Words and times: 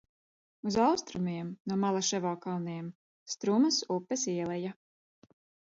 Uz 0.69 0.77
austrumiem 0.85 1.51
no 1.71 1.77
Malaševo 1.83 2.33
kalniem– 2.47 2.89
Strumas 3.35 3.79
upes 3.99 4.27
ieleja. 4.35 4.75